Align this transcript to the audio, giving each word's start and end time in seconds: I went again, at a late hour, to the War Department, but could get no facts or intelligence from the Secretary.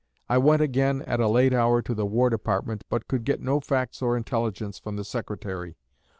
I 0.27 0.39
went 0.39 0.63
again, 0.63 1.03
at 1.03 1.19
a 1.19 1.27
late 1.29 1.53
hour, 1.53 1.83
to 1.83 1.93
the 1.93 2.07
War 2.07 2.31
Department, 2.31 2.83
but 2.89 3.07
could 3.07 3.23
get 3.23 3.39
no 3.39 3.59
facts 3.59 4.01
or 4.01 4.17
intelligence 4.17 4.79
from 4.79 4.95
the 4.95 5.03
Secretary. 5.05 5.77